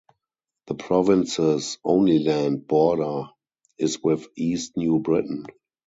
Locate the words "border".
2.65-3.25